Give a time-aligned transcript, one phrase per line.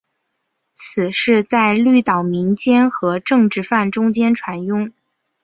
[0.73, 4.91] 此事在绿岛民间和政治犯中间传诵。